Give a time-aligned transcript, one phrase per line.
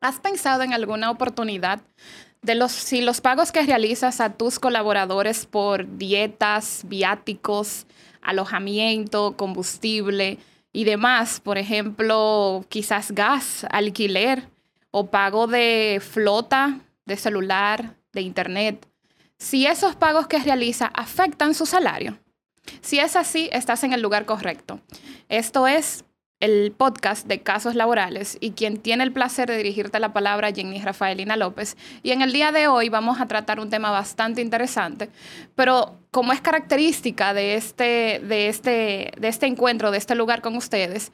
[0.00, 1.82] ¿Has pensado en alguna oportunidad
[2.40, 7.86] de los, si los pagos que realizas a tus colaboradores por dietas, viáticos,
[8.22, 10.38] alojamiento, combustible
[10.72, 14.48] y demás, por ejemplo, quizás gas, alquiler
[14.90, 18.88] o pago de flota, de celular, de internet,
[19.36, 22.18] si esos pagos que realiza afectan su salario?
[22.80, 24.80] Si es así, estás en el lugar correcto.
[25.28, 26.04] Esto es
[26.40, 30.80] el podcast de casos laborales y quien tiene el placer de dirigirte la palabra, Jenny
[30.80, 31.76] Rafaelina López.
[32.02, 35.10] Y en el día de hoy vamos a tratar un tema bastante interesante,
[35.54, 40.56] pero como es característica de este, de este, de este encuentro, de este lugar con
[40.56, 41.12] ustedes,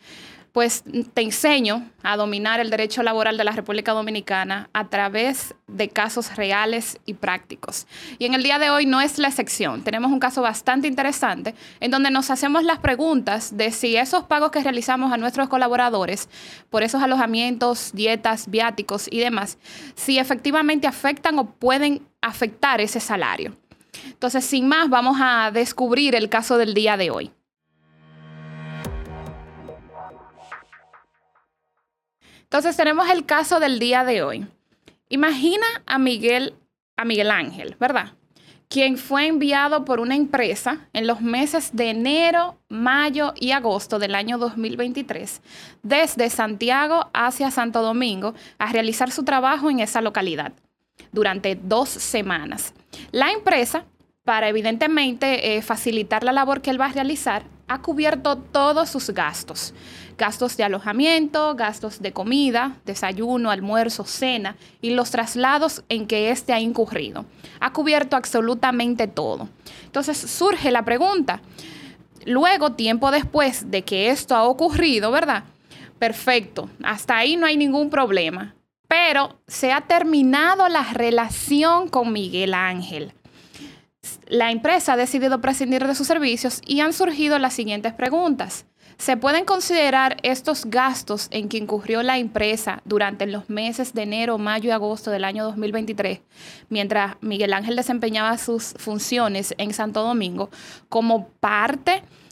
[0.56, 5.90] pues te enseño a dominar el derecho laboral de la República Dominicana a través de
[5.90, 7.86] casos reales y prácticos.
[8.18, 9.84] Y en el día de hoy no es la excepción.
[9.84, 14.50] Tenemos un caso bastante interesante en donde nos hacemos las preguntas de si esos pagos
[14.50, 16.30] que realizamos a nuestros colaboradores
[16.70, 19.58] por esos alojamientos, dietas, viáticos y demás,
[19.94, 23.54] si efectivamente afectan o pueden afectar ese salario.
[24.06, 27.30] Entonces, sin más, vamos a descubrir el caso del día de hoy.
[32.46, 34.46] Entonces tenemos el caso del día de hoy.
[35.08, 36.54] Imagina a Miguel,
[36.96, 38.12] a Miguel Ángel, ¿verdad?
[38.68, 44.14] Quien fue enviado por una empresa en los meses de enero, mayo y agosto del
[44.14, 45.42] año 2023
[45.82, 50.52] desde Santiago hacia Santo Domingo a realizar su trabajo en esa localidad
[51.10, 52.74] durante dos semanas.
[53.10, 53.84] La empresa,
[54.26, 59.08] para evidentemente eh, facilitar la labor que él va a realizar, ha cubierto todos sus
[59.10, 59.72] gastos
[60.16, 66.52] gastos de alojamiento, gastos de comida, desayuno, almuerzo, cena y los traslados en que éste
[66.52, 67.26] ha incurrido.
[67.60, 69.48] Ha cubierto absolutamente todo.
[69.84, 71.40] Entonces surge la pregunta,
[72.24, 75.44] luego, tiempo después de que esto ha ocurrido, ¿verdad?
[75.98, 78.54] Perfecto, hasta ahí no hay ningún problema.
[78.88, 83.12] Pero se ha terminado la relación con Miguel Ángel.
[84.26, 88.66] La empresa ha decidido prescindir de sus servicios y han surgido las siguientes preguntas.
[88.98, 94.38] Se pueden considerar estos gastos en que incurrió la empresa durante los meses de enero,
[94.38, 96.22] mayo y agosto del año 2023,
[96.70, 100.50] mientras Miguel Ángel desempeñaba sus funciones en Santo Domingo,
[100.88, 102.25] como parte de,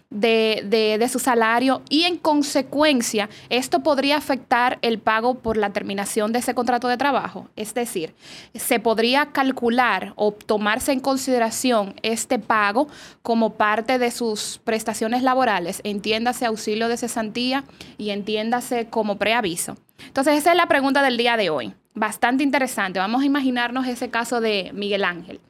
[1.08, 6.54] su salario y en consecuencia esto podría afectar el pago por la terminación de ese
[6.54, 7.48] contrato de trabajo.
[7.56, 8.14] Es decir,
[8.54, 12.88] se podría calcular o tomarse en consideración este pago
[13.22, 17.64] como parte de sus prestaciones laborales, entiéndase auxilio de cesantía
[17.98, 19.76] y entiéndase como preaviso.
[20.06, 21.74] Entonces esa es la pregunta del día de hoy.
[21.94, 22.98] Bastante interesante.
[22.98, 25.40] Vamos a imaginarnos ese caso de Miguel Ángel.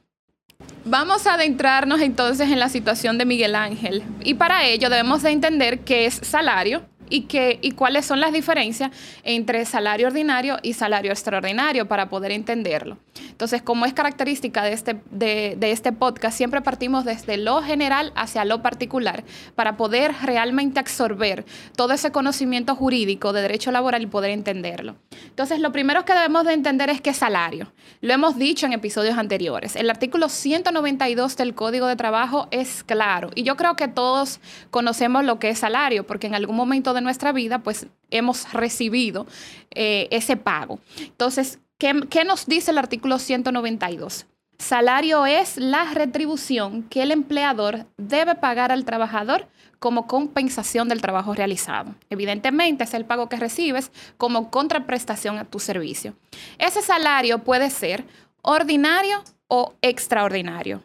[0.87, 4.03] Vamos a adentrarnos entonces en la situación de Miguel Ángel.
[4.23, 8.33] Y para ello debemos de entender qué es salario y, qué, y cuáles son las
[8.33, 8.91] diferencias
[9.23, 12.99] entre salario ordinario y salario extraordinario para poder entenderlo.
[13.29, 18.45] Entonces, como es característica de este, de, este podcast, siempre partimos desde lo general hacia
[18.45, 21.45] lo particular para poder realmente absorber
[21.77, 24.97] todo ese conocimiento jurídico de derecho laboral y poder entenderlo.
[25.27, 27.73] Entonces, lo primero que debemos de entender es qué es salario.
[28.01, 29.77] Lo hemos dicho en episodios anteriores.
[29.77, 34.41] El artículo 192 del Código de Trabajo es claro y yo creo que todos
[34.71, 39.27] conocemos lo que es salario porque en algún momento de nuestra vida pues hemos recibido
[39.75, 40.81] eh, ese pago.
[40.99, 44.27] Entonces, ¿Qué, nos dice el artículo 192?
[44.59, 49.49] Salario es la retribución que el empleador debe pagar al trabajador
[49.81, 51.95] como compensación del trabajo realizado.
[52.09, 56.15] Evidentemente es el pago que recibes como contraprestación a tu servicio.
[56.59, 58.05] Ese salario puede ser
[58.41, 60.83] ordinario o extraordinario.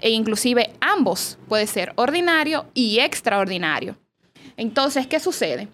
[0.00, 3.98] E inclusive ambos puede ser ordinario y extraordinario.
[4.60, 5.68] Entonces, ¿qué sucede?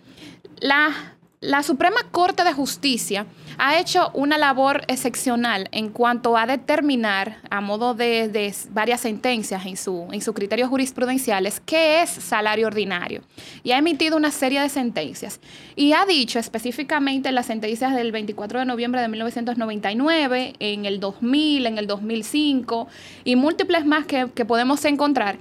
[0.60, 3.26] La la Suprema Corte de Justicia
[3.58, 9.76] ha hecho una labor excepcional en cuanto a determinar, a modo de, varias sentencias en,
[9.76, 13.20] su, en sus criterios jurisprudenciales, qué es salario ordinario.
[13.62, 15.38] Y ha emitido una serie de sentencias.
[15.76, 21.00] Y ha dicho específicamente en las sentencias del 24 de noviembre de 1999, en el
[21.00, 22.88] 2000, en el 2005
[23.25, 25.37] y múltiples más que, que podemos encontrar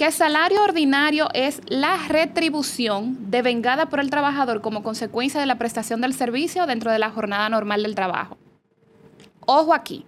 [0.00, 6.00] que salario ordinario es la retribución devengada por el trabajador como consecuencia de la prestación
[6.00, 8.38] del servicio dentro de la jornada normal del trabajo.
[9.40, 10.06] Ojo aquí,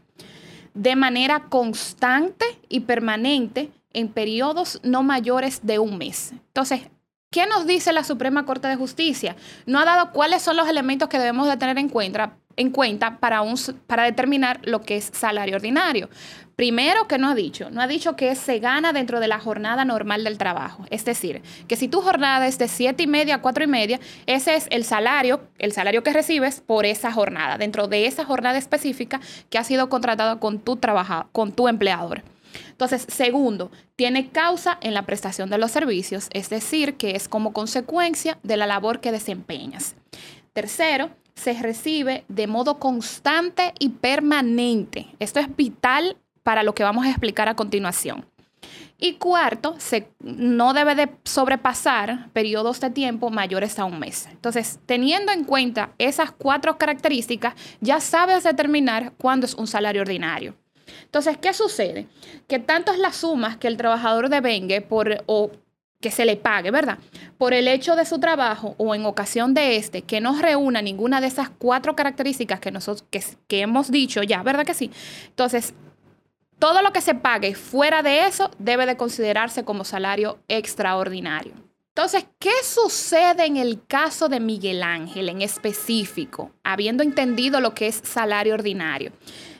[0.72, 6.32] de manera constante y permanente en periodos no mayores de un mes.
[6.32, 6.88] Entonces,
[7.30, 9.36] ¿Qué nos dice la Suprema Corte de Justicia?
[9.64, 13.18] No ha dado cuáles son los elementos que debemos de tener en cuenta, en cuenta
[13.18, 13.56] para, un,
[13.86, 16.08] para determinar lo que es salario ordinario.
[16.56, 17.70] Primero, que no ha dicho?
[17.70, 20.84] No ha dicho que se gana dentro de la jornada normal del trabajo.
[20.90, 24.00] Es decir, que si tu jornada es de 7 y media a 4 y media,
[24.26, 28.58] ese es el salario, el salario que recibes por esa jornada, dentro de esa jornada
[28.58, 32.22] específica que ha sido contratada con tu trabajador, con tu empleador.
[32.70, 37.52] Entonces, segundo, tiene causa en la prestación de los servicios, es decir, que es como
[37.52, 39.94] consecuencia de la labor que desempeñas.
[40.52, 45.08] Tercero, se recibe de modo constante y permanente.
[45.18, 48.26] Esto es vital para lo que vamos a explicar a continuación.
[48.98, 54.28] Y cuarto, se, no debe de sobrepasar periodos de tiempo mayores a un mes.
[54.30, 60.54] Entonces, teniendo en cuenta esas cuatro características, ya sabes determinar cuándo es un salario ordinario.
[61.04, 62.06] Entonces, ¿qué sucede?
[62.46, 65.50] Que tanto es las sumas que el trabajador devengue por, o
[66.02, 66.98] que se le pague, ¿verdad?
[67.38, 71.22] Por el hecho de su trabajo o en ocasión de este, que no reúna ninguna
[71.22, 74.90] de esas cuatro características que nosotros que hemos dicho ya, ¿verdad que sí?
[75.28, 75.72] Entonces,
[76.58, 81.54] todo lo que se pague fuera de eso debe de considerarse como salario extraordinario.
[81.88, 87.86] Entonces, ¿qué sucede en el caso de Miguel Ángel en específico, habiendo entendido lo que
[87.86, 89.12] es salario ordinario?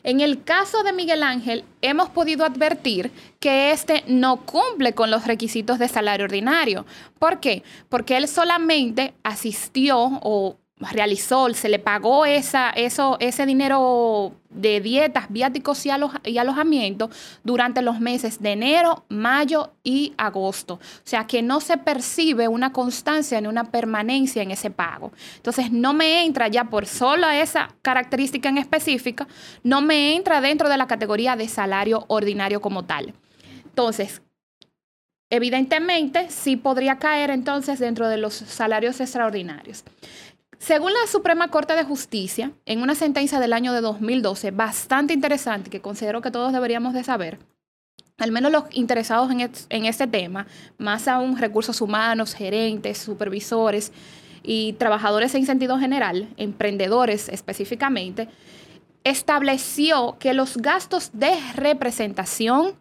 [0.05, 5.27] En el caso de Miguel Ángel, hemos podido advertir que éste no cumple con los
[5.27, 6.87] requisitos de salario ordinario.
[7.21, 7.63] ¿Por qué?
[7.89, 10.57] Porque él solamente asistió o
[10.91, 15.91] realizó, se le pagó esa, eso, ese dinero de dietas, viáticos y,
[16.25, 17.11] y alojamiento
[17.45, 20.75] durante los meses de enero, mayo y agosto.
[20.75, 25.13] O sea que no se percibe una constancia ni una permanencia en ese pago.
[25.37, 29.27] Entonces no me entra ya por solo esa característica en específica,
[29.63, 33.15] no me entra dentro de la categoría de salario ordinario como tal.
[33.65, 34.21] Entonces,
[35.31, 39.83] evidentemente sí podría caer entonces dentro de los salarios extraordinarios.
[40.63, 45.71] Según la Suprema Corte de Justicia, en una sentencia del año de 2012, bastante interesante,
[45.71, 47.41] que considero que todos deberíamos de saber,
[48.17, 50.47] al menos los interesados en, este tema,
[50.79, 53.91] más aún recursos humanos, gerentes, supervisores
[54.45, 58.29] y trabajadores en sentido general, emprendedores específicamente,
[59.03, 62.77] estableció que los gastos de representación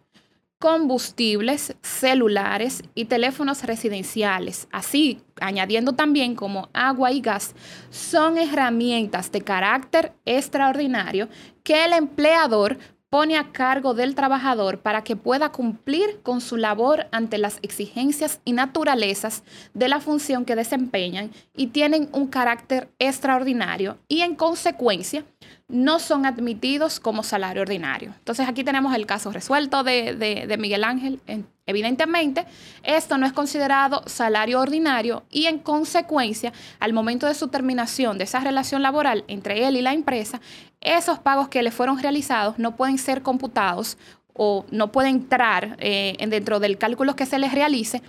[0.62, 7.56] combustibles, celulares y teléfonos residenciales, así añadiendo también como agua y gas,
[7.90, 11.28] son herramientas de carácter extraordinario
[11.64, 12.78] que el empleador
[13.10, 18.40] pone a cargo del trabajador para que pueda cumplir con su labor ante las exigencias
[18.44, 19.42] y naturalezas
[19.74, 25.26] de la función que desempeñan y tienen un carácter extraordinario y en consecuencia
[25.68, 28.14] no son admitidos como salario ordinario.
[28.18, 31.20] Entonces aquí tenemos el caso resuelto de, Miguel Ángel.
[31.64, 32.44] Evidentemente,
[32.82, 38.24] esto no es considerado salario ordinario y en consecuencia, al momento de su terminación de
[38.24, 40.40] esa relación laboral entre él y la empresa,
[40.80, 43.96] esos pagos que le fueron realizados no pueden ser computados
[44.34, 48.02] o no pueden entrar eh, dentro del cálculo que se les realice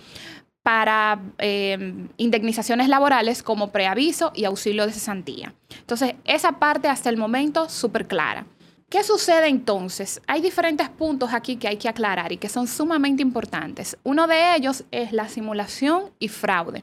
[0.64, 5.54] para eh, indemnizaciones laborales como preaviso y auxilio de cesantía.
[5.78, 8.46] Entonces, esa parte hasta el momento súper clara.
[8.88, 10.22] ¿Qué sucede entonces?
[10.26, 13.98] Hay diferentes puntos aquí que hay que aclarar y que son sumamente importantes.
[14.04, 16.82] Uno de ellos es la simulación y fraude.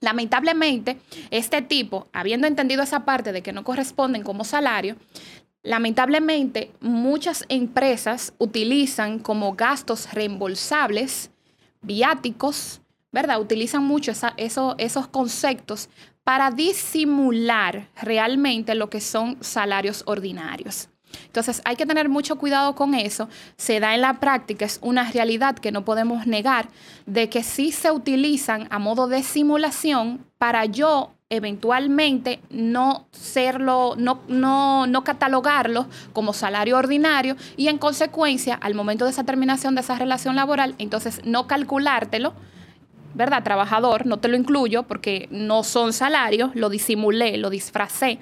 [0.00, 0.98] Lamentablemente,
[1.30, 4.96] este tipo, habiendo entendido esa parte de que no corresponden como salario,
[5.62, 11.30] lamentablemente muchas empresas utilizan como gastos reembolsables
[11.80, 12.82] viáticos,
[13.12, 13.40] ¿verdad?
[13.40, 15.88] Utilizan mucho esos conceptos
[16.24, 20.88] para disimular realmente lo que son salarios ordinarios.
[21.24, 23.28] Entonces hay que tener mucho cuidado con eso.
[23.56, 26.68] Se da en la práctica, es una realidad que no podemos negar,
[27.06, 34.20] de que sí se utilizan a modo de simulación para yo eventualmente no serlo, no,
[34.28, 39.82] no, no catalogarlo como salario ordinario y en consecuencia, al momento de esa terminación de
[39.82, 42.32] esa relación laboral, entonces no calculártelo
[43.18, 43.42] ¿verdad?
[43.42, 48.20] Trabajador, no te lo incluyo porque no son salarios, lo disimulé, lo disfracé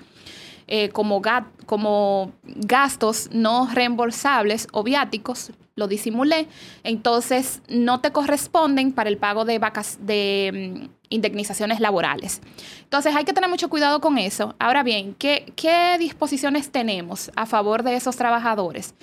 [0.68, 6.48] eh, como, gastos no reembolsables o viáticos, lo disimulé,
[6.82, 12.40] entonces no te corresponden para el pago de mm, indemnizaciones laborales.
[12.82, 14.56] Entonces hay que tener mucho cuidado con eso.
[14.58, 18.94] Ahora bien, ¿qué, ¿qué disposiciones tenemos a favor de esos trabajadores?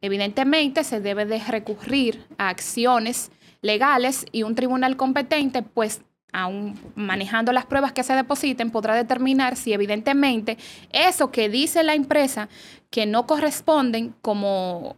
[0.00, 3.30] Evidentemente se debe de recurrir a acciones
[3.62, 6.02] legales y un tribunal competente, pues
[6.32, 10.58] aún manejando las pruebas que se depositen, podrá determinar si evidentemente
[10.92, 12.48] eso que dice la empresa
[12.88, 14.96] que no corresponden como,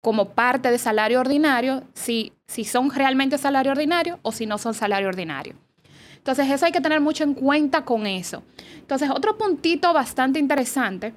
[0.00, 4.74] como parte de salario ordinario, si, si son realmente salario ordinario o si no son
[4.74, 5.54] salario ordinario.
[6.16, 8.44] Entonces, eso hay que tener mucho en cuenta con eso.
[8.76, 11.14] Entonces, otro puntito bastante interesante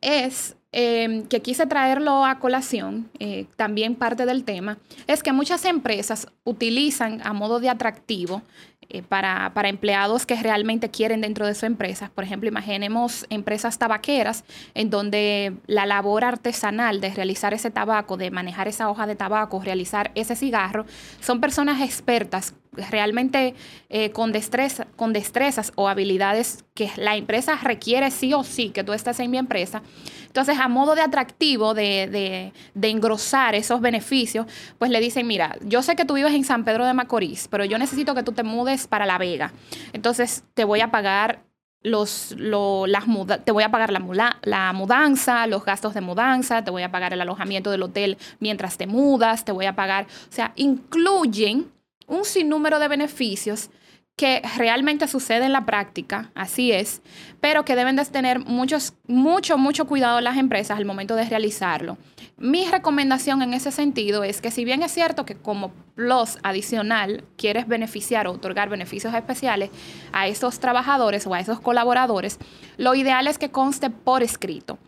[0.00, 5.64] es em, que quise traerlo a colación, eh, también parte del tema, es que muchas
[5.64, 8.42] empresas utilizan a modo de atractivo
[8.88, 12.10] eh, para, para, empleados que realmente quieren dentro de su empresa.
[12.14, 18.30] Por ejemplo, imaginemos empresas tabaqueras en donde la labor artesanal de realizar ese tabaco, de
[18.30, 20.84] manejar esa hoja de tabaco, realizar ese cigarro,
[21.20, 23.54] son personas expertas realmente
[23.88, 28.82] eh, con, destreza, con destrezas o habilidades que la empresa requiere sí o sí que
[28.82, 29.82] tú estés en mi empresa.
[30.26, 34.46] Entonces, a modo de atractivo, de, de, engrosar esos beneficios,
[34.78, 37.66] pues le dicen, mira, yo sé que tú vives en San Pedro de Macorís, pero
[37.66, 39.52] yo necesito que tú te mudes para La Vega.
[39.92, 41.42] Entonces, te voy a pagar
[41.82, 43.04] los, las
[43.44, 47.12] te voy a pagar la, la mudanza, los gastos de mudanza, te voy a pagar
[47.12, 51.70] el alojamiento del hotel mientras te mudas, te voy a pagar, o sea, incluyen
[52.12, 53.70] un sinnúmero de beneficios
[54.16, 57.00] que realmente sucede en la práctica, así es,
[57.40, 58.76] pero que deben de tener mucho,
[59.06, 61.96] mucho cuidado las empresas al momento de realizarlo.
[62.36, 67.24] Mi recomendación en ese sentido es que si bien es cierto que como plus adicional
[67.38, 69.70] quieres beneficiar o otorgar beneficios especiales
[70.12, 72.38] a esos trabajadores o a esos colaboradores,
[72.76, 74.78] lo ideal es que conste por escrito.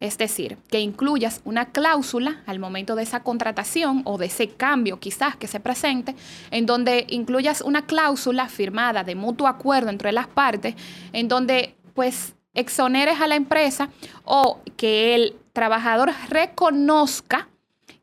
[0.00, 4.98] Es decir, que incluyas una cláusula al momento de esa contratación o de ese cambio
[4.98, 6.16] quizás que se presente,
[6.50, 10.74] en donde incluyas una cláusula firmada de mutuo acuerdo entre las partes,
[11.12, 13.90] en donde pues exoneres a la empresa
[14.24, 17.49] o que el trabajador reconozca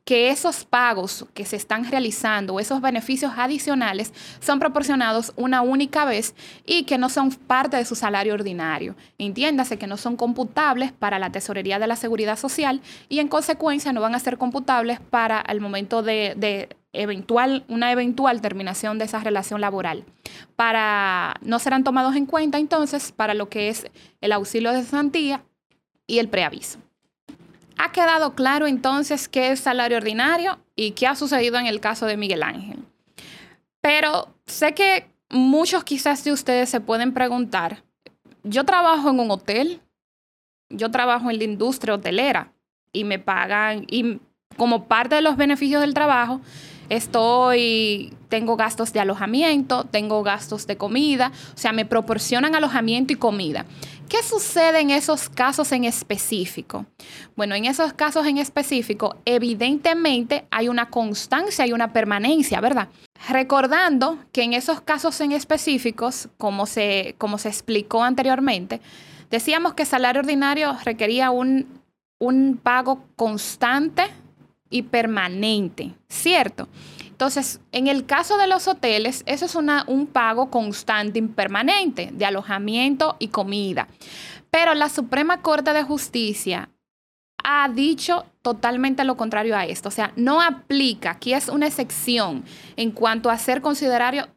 [0.08, 6.34] que esos pagos que se están realizando esos beneficios adicionales son proporcionados una única vez
[6.64, 8.96] y que no son parte de su salario ordinario.
[9.18, 13.92] Entiéndase que no son computables para la tesorería de la seguridad social y en consecuencia
[13.92, 19.20] no van a ser computables para el momento de, eventual, una eventual terminación de esa
[19.20, 20.06] relación laboral.
[20.56, 23.86] Para, no serán tomados en cuenta entonces para lo que es
[24.22, 25.44] el auxilio de cesantía
[26.06, 26.78] y el preaviso.
[27.78, 32.06] ¿Ha quedado claro entonces qué es salario ordinario y qué ha sucedido en el caso
[32.06, 32.84] de Miguel Ángel?
[33.80, 37.84] Pero sé que muchos quizás de ustedes se pueden preguntar,
[38.42, 39.80] yo trabajo en un hotel,
[40.68, 42.52] yo trabajo en la industria hotelera
[42.92, 44.20] y me pagan, y
[44.56, 46.40] como parte de los beneficios del trabajo,
[46.88, 53.16] estoy, tengo gastos de alojamiento, tengo gastos de comida, o sea, me proporcionan alojamiento y
[53.16, 53.66] comida.
[54.08, 56.86] ¿Qué sucede en esos casos en específico?
[57.36, 62.88] Bueno, en esos casos en específico, evidentemente hay una constancia y una permanencia, ¿verdad?
[63.28, 68.80] Recordando que en esos casos en específicos, como se, como se explicó anteriormente,
[69.30, 71.66] decíamos que salario ordinario requería un,
[72.18, 74.04] un pago constante
[74.70, 76.68] y permanente, ¿cierto?
[77.08, 82.10] Entonces, en el caso de los hoteles, eso es una, un pago constante y permanente
[82.12, 83.88] de alojamiento y comida.
[84.50, 86.68] Pero la Suprema Corte de Justicia
[87.42, 89.88] ha dicho totalmente lo contrario a esto.
[89.88, 92.44] O sea, no aplica, aquí es una excepción
[92.76, 93.62] en cuanto a ser,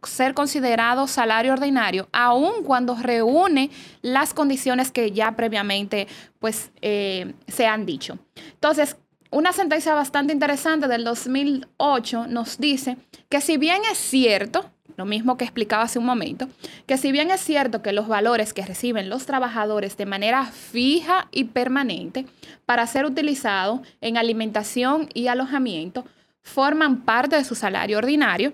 [0.03, 3.69] ser considerado salario ordinario, aun cuando reúne
[4.01, 6.07] las condiciones que ya previamente
[6.39, 8.17] pues, eh, se han dicho.
[8.53, 8.97] Entonces,
[9.31, 12.97] una sentencia bastante interesante del 2008 nos dice
[13.29, 16.50] que si bien es cierto, lo mismo que explicaba hace un momento,
[16.85, 21.29] que si bien es cierto que los valores que reciben los trabajadores de manera fija
[21.31, 22.25] y permanente
[22.65, 26.05] para ser utilizados en alimentación y alojamiento
[26.43, 28.51] forman parte de su salario ordinario,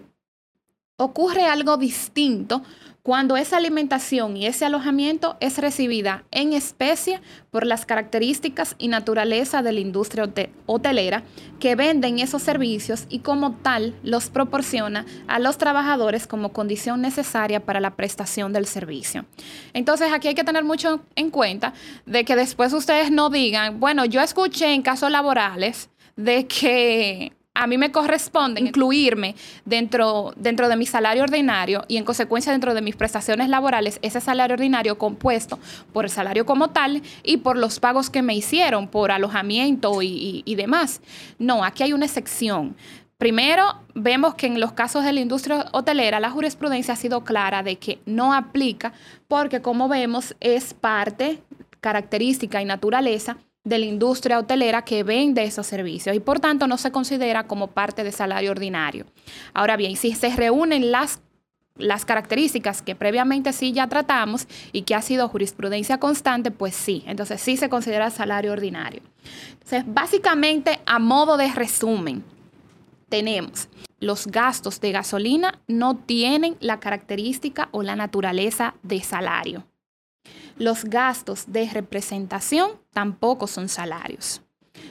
[0.98, 2.64] ocurre algo distinto
[3.04, 9.62] cuando esa alimentación y ese alojamiento es recibida en especie por las características y naturaleza
[9.62, 10.30] de la industria
[10.66, 11.24] hotelera
[11.60, 17.64] que venden esos servicios y como tal los proporciona a los trabajadores como condición necesaria
[17.64, 19.24] para la prestación del servicio.
[19.72, 21.74] Entonces aquí hay que tener mucho en cuenta
[22.06, 27.66] de que después ustedes no digan, bueno, yo escuché en casos laborales de que a
[27.66, 29.36] mí me corresponde incluirme
[29.66, 34.22] dentro, dentro de mi salario ordinario y en consecuencia dentro de mis prestaciones laborales ese
[34.22, 35.60] salario ordinario compuesto
[35.92, 40.44] por el salario como tal y por los pagos que me hicieron por alojamiento y,
[40.46, 41.02] y demás.
[41.40, 42.76] No, aquí hay una excepción.
[43.18, 47.64] Primero, vemos que en los casos de la industria hotelera la jurisprudencia ha sido clara
[47.64, 48.94] de que no aplica
[49.28, 51.42] porque como vemos es parte,
[51.82, 53.38] característica y naturaleza
[53.68, 57.68] de la industria hotelera que vende esos servicios y por tanto no se considera como
[57.68, 59.06] parte de salario ordinario.
[59.54, 61.22] Ahora bien, si se reúnen las
[61.76, 67.04] las características que previamente sí ya tratamos y que ha sido jurisprudencia constante, pues sí,
[67.06, 69.04] entonces sí se considera salario ordinario.
[69.54, 72.24] Entonces, básicamente, a modo de resumen,
[73.10, 73.70] tenemos
[74.00, 79.66] los gastos de gasolina no tienen la característica o la naturaleza de salario.
[80.60, 84.42] Los gastos de representación tampoco son salarios.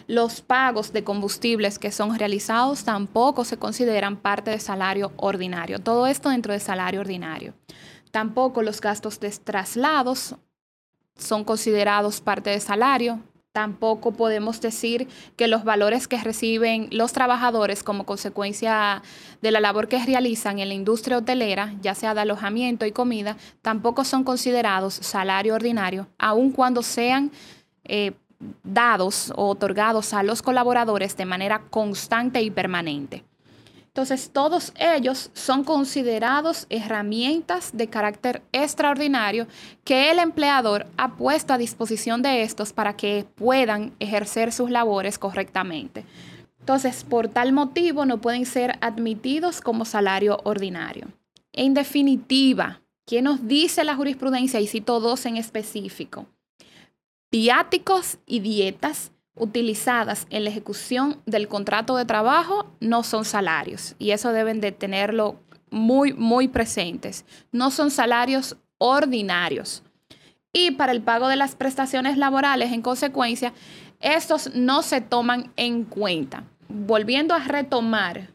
[0.07, 5.81] Los pagos de combustibles que son realizados tampoco se consideran parte de salario ordinario.
[5.81, 7.55] Todo esto dentro de salario ordinario.
[8.13, 10.37] Tampoco los gastos de traslados
[11.17, 13.21] son considerados parte de salario.
[13.57, 19.03] Tampoco podemos decir que los valores que reciben los trabajadores como consecuencia
[19.41, 23.39] de la labor que realizan en la industria hotelera, ya sea de alojamiento y comida,
[23.63, 27.33] tampoco son considerados salario ordinario, aun cuando sean
[27.85, 28.13] eh,
[28.63, 33.25] dados o otorgados a los colaboradores de manera constante y permanente.
[33.97, 39.47] Entonces, todos ellos son considerados herramientas de carácter extraordinario
[39.85, 45.19] que el empleador ha puesto a disposición de estos para que puedan ejercer sus labores
[45.19, 46.05] correctamente.
[46.61, 51.07] Entonces, por tal motivo, no pueden ser admitidos como salario ordinario.
[51.55, 54.61] En definitiva, ¿qué nos dice la jurisprudencia?
[54.61, 56.27] Y cito dos en específico.
[57.31, 64.11] Viáticos y dietas utilizadas en la ejecución del contrato de trabajo no son salarios y
[64.11, 65.37] eso deben de tenerlo
[65.71, 67.25] muy, muy presentes.
[67.53, 69.83] No son salarios ordinarios.
[70.53, 73.53] Y para el pago de las prestaciones laborales, en consecuencia,
[74.01, 76.45] estos no se toman en cuenta.
[76.69, 78.31] Volviendo a retomar,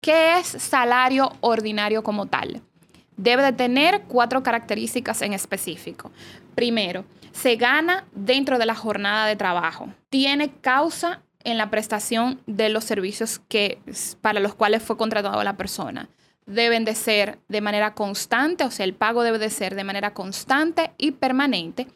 [0.00, 2.62] ¿qué es salario ordinario como tal?
[3.16, 6.12] Debe de tener cuatro características en específico.
[6.54, 7.04] Primero,
[7.38, 9.94] se gana dentro de la jornada de trabajo.
[10.10, 13.78] Tiene causa en la prestación de los servicios que,
[14.20, 16.08] para los cuales fue contratado la persona.
[16.46, 20.14] Deben de ser de manera constante, o sea, el pago debe de ser de manera
[20.14, 21.86] constante y permanente.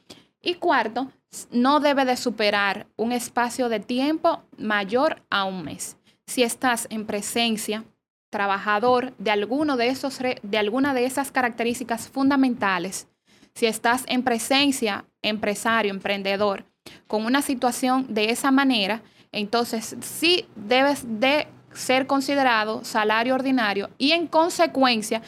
[0.41, 1.11] Y cuarto,
[1.51, 5.97] no debe de superar un espacio de tiempo mayor a un mes.
[6.25, 7.85] Si estás en presencia
[8.31, 13.09] trabajador de alguno de esos de alguna de esas características fundamentales
[13.55, 16.65] si estás en presencia, empresario, emprendedor,
[17.07, 24.13] con una situación de esa manera, entonces sí debes de ser considerado salario ordinario y
[24.13, 25.23] en consecuencia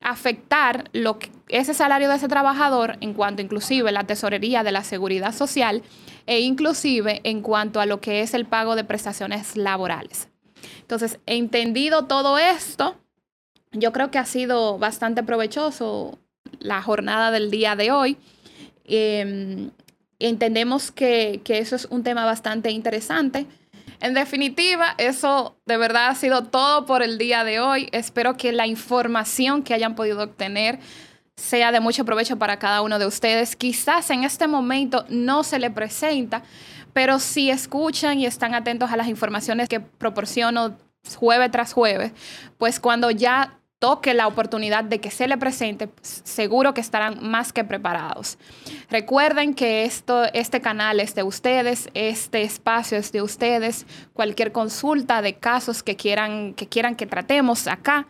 [0.00, 4.84] afectar lo que, ese salario de ese trabajador en cuanto inclusive la tesorería de la
[4.84, 5.82] seguridad social
[6.26, 10.28] e inclusive en cuanto a lo que es el pago de prestaciones laborales.
[10.80, 12.96] Entonces, entendido todo esto,
[13.72, 16.18] yo creo que ha sido bastante provechoso
[16.58, 18.16] la jornada del día de hoy.
[18.84, 19.70] Em,
[20.18, 23.46] entendemos que, que eso es un tema bastante interesante.
[24.00, 27.88] En definitiva, eso de verdad ha sido todo por el día de hoy.
[27.92, 30.78] Espero que la información que hayan podido obtener
[31.38, 33.56] sea de mucho provecho para cada uno de ustedes.
[33.56, 36.42] Quizás en este momento no se le presenta,
[36.92, 40.76] pero si escuchan y están atentos a las informaciones que proporciono
[41.16, 42.12] jueves tras jueves,
[42.58, 47.52] pues cuando ya toque la oportunidad de que se le presente, seguro que estarán más
[47.52, 48.38] que preparados.
[48.90, 53.86] Recuerden que esto, este canal es de ustedes, este espacio es de ustedes.
[54.14, 58.08] Cualquier consulta de casos que quieran que, quieran que tratemos acá,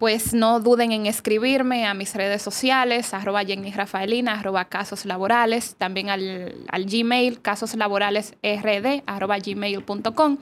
[0.00, 5.74] pues no duden en escribirme a mis redes sociales, arroba Jenny Rafaelina, arroba casos laborales,
[5.76, 10.38] también al, al Gmail, casoslaboralesrd, arroba gmail.com.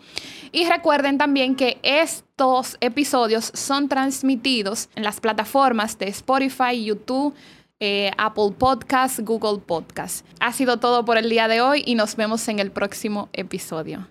[0.53, 7.35] Y recuerden también que estos episodios son transmitidos en las plataformas de Spotify, YouTube,
[7.81, 10.25] eh, Apple Podcasts, Google Podcasts.
[10.39, 14.07] Ha sido todo por el día de hoy y nos vemos en el próximo episodio.